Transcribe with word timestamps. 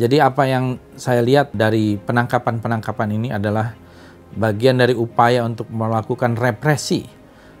Jadi 0.00 0.16
apa 0.16 0.48
yang 0.48 0.80
saya 0.96 1.20
lihat 1.20 1.52
dari 1.52 2.00
penangkapan-penangkapan 2.00 3.20
ini 3.20 3.28
adalah 3.36 3.76
bagian 4.32 4.80
dari 4.80 4.96
upaya 4.96 5.44
untuk 5.44 5.68
melakukan 5.68 6.40
represi 6.40 7.04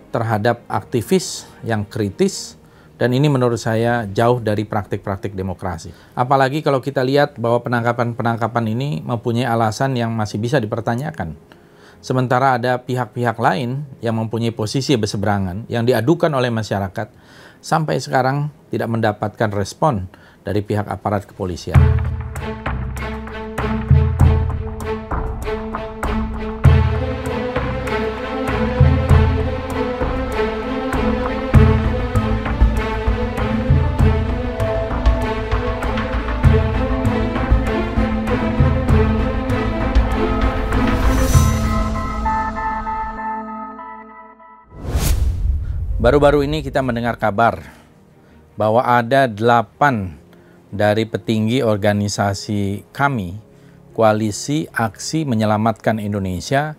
terhadap 0.08 0.64
aktivis 0.64 1.44
yang 1.60 1.84
kritis 1.84 2.56
dan 2.96 3.12
ini 3.12 3.28
menurut 3.28 3.60
saya 3.60 4.08
jauh 4.08 4.40
dari 4.40 4.64
praktik-praktik 4.64 5.36
demokrasi. 5.36 5.92
Apalagi 6.16 6.64
kalau 6.64 6.80
kita 6.80 7.04
lihat 7.04 7.36
bahwa 7.36 7.60
penangkapan-penangkapan 7.60 8.64
ini 8.72 9.04
mempunyai 9.04 9.44
alasan 9.44 9.92
yang 10.00 10.08
masih 10.16 10.40
bisa 10.40 10.56
dipertanyakan. 10.56 11.36
Sementara 12.00 12.56
ada 12.56 12.80
pihak-pihak 12.80 13.36
lain 13.36 13.84
yang 14.00 14.16
mempunyai 14.16 14.56
posisi 14.56 14.96
berseberangan 14.96 15.68
yang 15.68 15.84
diadukan 15.84 16.32
oleh 16.32 16.48
masyarakat 16.48 17.12
sampai 17.60 18.00
sekarang 18.00 18.48
tidak 18.72 18.88
mendapatkan 18.88 19.52
respon 19.52 20.08
dari 20.40 20.64
pihak 20.64 20.88
aparat 20.88 21.28
kepolisian. 21.28 22.09
Baru-baru 46.00 46.48
ini 46.48 46.64
kita 46.64 46.80
mendengar 46.80 47.20
kabar 47.20 47.60
bahwa 48.56 48.80
ada 48.80 49.28
delapan 49.28 50.16
dari 50.72 51.04
petinggi 51.04 51.60
organisasi 51.60 52.88
kami, 52.88 53.36
Koalisi 53.92 54.64
Aksi 54.72 55.28
Menyelamatkan 55.28 56.00
Indonesia, 56.00 56.72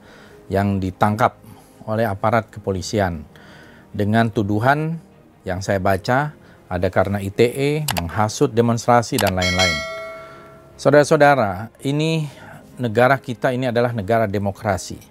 yang 0.50 0.82
ditangkap 0.82 1.38
oleh 1.86 2.10
aparat 2.10 2.50
kepolisian 2.50 3.22
dengan 3.94 4.34
tuduhan 4.34 4.98
yang 5.46 5.62
saya 5.62 5.78
baca 5.78 6.34
ada 6.66 6.88
karena 6.90 7.22
ITE, 7.22 7.86
menghasut 8.02 8.50
demonstrasi, 8.50 9.22
dan 9.22 9.38
lain-lain. 9.38 9.78
Saudara-saudara, 10.82 11.70
ini 11.86 12.26
negara 12.82 13.22
kita 13.22 13.54
ini 13.54 13.70
adalah 13.70 13.94
negara 13.94 14.26
demokrasi 14.26 15.11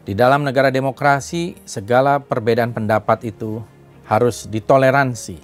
di 0.00 0.16
dalam 0.16 0.48
negara 0.48 0.72
demokrasi, 0.72 1.60
segala 1.68 2.24
perbedaan 2.24 2.72
pendapat 2.72 3.20
itu 3.28 3.60
harus 4.08 4.48
ditoleransi. 4.48 5.36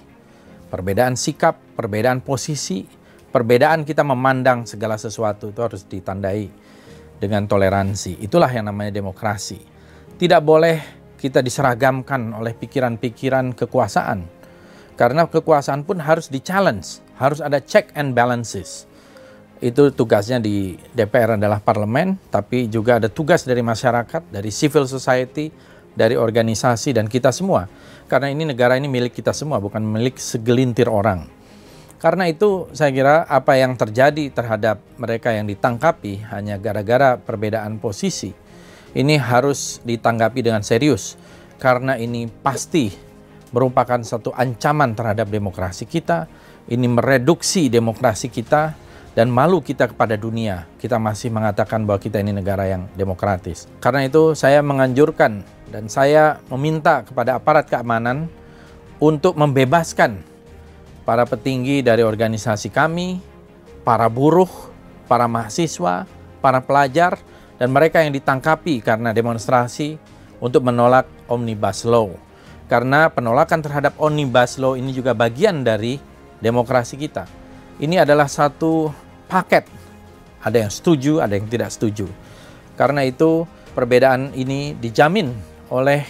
Perbedaan 0.73 1.13
sikap, 1.13 1.61
perbedaan 1.77 2.25
posisi, 2.25 2.81
perbedaan 3.29 3.85
kita 3.85 4.01
memandang 4.01 4.65
segala 4.65 4.97
sesuatu 4.97 5.53
itu 5.53 5.61
harus 5.61 5.85
ditandai 5.85 6.49
dengan 7.21 7.45
toleransi. 7.45 8.17
Itulah 8.17 8.49
yang 8.49 8.65
namanya 8.65 8.97
demokrasi. 8.97 9.61
Tidak 10.17 10.41
boleh 10.41 10.81
kita 11.21 11.45
diseragamkan 11.45 12.33
oleh 12.33 12.57
pikiran-pikiran 12.57 13.53
kekuasaan. 13.53 14.25
Karena 14.97 15.29
kekuasaan 15.29 15.85
pun 15.85 16.01
harus 16.01 16.33
di-challenge, 16.33 17.05
harus 17.21 17.45
ada 17.45 17.61
check 17.61 17.93
and 17.93 18.17
balances 18.17 18.89
itu 19.59 19.89
tugasnya 19.89 20.37
di 20.37 20.77
DPR 20.93 21.35
adalah 21.37 21.57
parlemen, 21.57 22.17
tapi 22.29 22.69
juga 22.69 23.01
ada 23.01 23.09
tugas 23.09 23.41
dari 23.41 23.65
masyarakat, 23.65 24.29
dari 24.29 24.53
civil 24.53 24.85
society, 24.85 25.49
dari 25.97 26.13
organisasi 26.13 26.93
dan 26.93 27.09
kita 27.09 27.33
semua. 27.33 27.65
Karena 28.05 28.29
ini 28.29 28.45
negara 28.45 28.77
ini 28.77 28.85
milik 28.85 29.17
kita 29.17 29.33
semua, 29.33 29.57
bukan 29.57 29.81
milik 29.81 30.21
segelintir 30.21 30.87
orang. 30.87 31.25
Karena 31.97 32.29
itu 32.29 32.69
saya 32.77 32.93
kira 32.93 33.25
apa 33.25 33.57
yang 33.57 33.73
terjadi 33.73 34.29
terhadap 34.29 34.77
mereka 35.01 35.33
yang 35.33 35.49
ditangkapi 35.49 36.29
hanya 36.29 36.61
gara-gara 36.61 37.17
perbedaan 37.17 37.81
posisi, 37.81 38.29
ini 38.93 39.17
harus 39.17 39.81
ditanggapi 39.81 40.45
dengan 40.45 40.61
serius. 40.61 41.17
Karena 41.57 41.97
ini 41.97 42.29
pasti 42.29 42.93
merupakan 43.49 43.97
satu 44.05 44.29
ancaman 44.37 44.93
terhadap 44.93 45.25
demokrasi 45.33 45.89
kita, 45.89 46.29
ini 46.69 46.85
mereduksi 46.85 47.65
demokrasi 47.65 48.29
kita, 48.29 48.77
dan 49.17 49.33
malu 49.33 49.65
kita 49.65 49.89
kepada 49.89 50.13
dunia. 50.13 50.69
Kita 50.77 51.01
masih 51.01 51.33
mengatakan 51.33 51.81
bahwa 51.89 51.97
kita 51.97 52.21
ini 52.21 52.37
negara 52.37 52.69
yang 52.69 52.85
demokratis. 52.93 53.65
Karena 53.81 54.05
itu 54.05 54.37
saya 54.37 54.61
menganjurkan 54.61 55.41
dan 55.73 55.89
saya 55.89 56.37
meminta 56.53 57.01
kepada 57.01 57.33
aparat 57.33 57.65
keamanan 57.65 58.29
untuk 59.01 59.33
membebaskan 59.33 60.21
para 61.01 61.25
petinggi 61.25 61.81
dari 61.81 62.05
organisasi 62.05 62.69
kami, 62.69 63.17
para 63.81 64.05
buruh, 64.05 64.49
para 65.09 65.25
mahasiswa, 65.25 66.05
para 66.37 66.61
pelajar, 66.61 67.17
dan 67.57 67.73
mereka 67.73 68.05
yang 68.05 68.13
ditangkapi 68.13 68.85
karena 68.85 69.17
demonstrasi 69.17 69.97
untuk 70.37 70.61
menolak 70.61 71.09
Omnibus 71.25 71.89
Law. 71.89 72.13
Karena 72.69 73.09
penolakan 73.09 73.65
terhadap 73.65 73.97
Omnibus 73.97 74.61
Law 74.61 74.77
ini 74.77 74.93
juga 74.93 75.17
bagian 75.17 75.65
dari 75.65 75.97
demokrasi 76.37 77.01
kita. 77.01 77.25
Ini 77.81 78.05
adalah 78.05 78.29
satu 78.29 79.06
paket. 79.27 79.67
Ada 80.41 80.67
yang 80.67 80.71
setuju, 80.71 81.19
ada 81.19 81.35
yang 81.35 81.47
tidak 81.51 81.69
setuju. 81.75 82.07
Karena 82.79 83.03
itu 83.03 83.43
perbedaan 83.75 84.31
ini 84.33 84.73
dijamin 84.73 85.35
oleh 85.69 86.03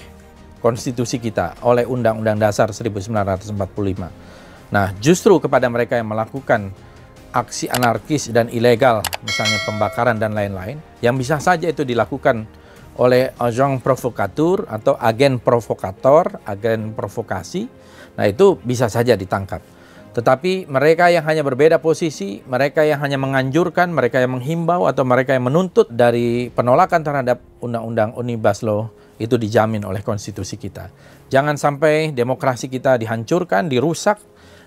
konstitusi 0.62 1.18
kita, 1.18 1.58
oleh 1.66 1.86
Undang-Undang 1.86 2.38
Dasar 2.38 2.70
1945. 2.70 3.54
Nah, 4.68 4.92
justru 5.00 5.40
kepada 5.40 5.70
mereka 5.72 5.96
yang 5.96 6.12
melakukan 6.12 6.74
aksi 7.32 7.70
anarkis 7.70 8.34
dan 8.34 8.50
ilegal, 8.50 9.06
misalnya 9.24 9.60
pembakaran 9.64 10.18
dan 10.18 10.34
lain-lain, 10.34 10.82
yang 11.00 11.16
bisa 11.16 11.38
saja 11.38 11.70
itu 11.70 11.86
dilakukan 11.86 12.44
oleh 12.98 13.30
agent 13.38 13.80
provokatur 13.86 14.66
atau 14.66 14.98
agen 14.98 15.38
provokator, 15.38 16.42
agen 16.44 16.98
provokasi, 16.98 17.70
nah 18.18 18.26
itu 18.26 18.58
bisa 18.66 18.90
saja 18.90 19.14
ditangkap. 19.14 19.62
Tetapi 20.18 20.66
mereka 20.66 21.14
yang 21.14 21.22
hanya 21.30 21.46
berbeda 21.46 21.78
posisi, 21.78 22.42
mereka 22.50 22.82
yang 22.82 22.98
hanya 23.06 23.22
menganjurkan, 23.22 23.94
mereka 23.94 24.18
yang 24.18 24.42
menghimbau 24.42 24.90
atau 24.90 25.06
mereka 25.06 25.38
yang 25.38 25.46
menuntut 25.46 25.94
dari 25.94 26.50
penolakan 26.50 27.06
terhadap 27.06 27.38
undang-undang 27.62 28.18
Omnibus 28.18 28.66
Law 28.66 28.90
itu 29.22 29.38
dijamin 29.38 29.86
oleh 29.86 30.02
konstitusi 30.02 30.58
kita. 30.58 30.90
Jangan 31.30 31.62
sampai 31.62 32.18
demokrasi 32.18 32.66
kita 32.66 32.98
dihancurkan, 32.98 33.70
dirusak 33.70 34.18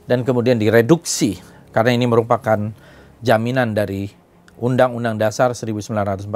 dan 0.06 0.22
kemudian 0.22 0.54
direduksi 0.54 1.42
karena 1.74 1.98
ini 1.98 2.06
merupakan 2.06 2.70
jaminan 3.18 3.74
dari 3.74 4.06
Undang-Undang 4.62 5.18
Dasar 5.18 5.50
1945 5.50 6.30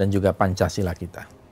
dan 0.00 0.06
juga 0.08 0.32
Pancasila 0.32 0.96
kita. 0.96 1.43